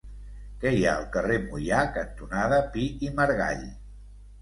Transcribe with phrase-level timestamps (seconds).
[0.63, 3.67] Què hi ha al carrer Moià cantonada Pi i Margall?